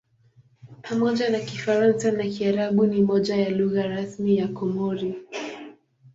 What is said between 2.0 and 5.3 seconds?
na Kiarabu ni moja ya lugha rasmi ya Komori.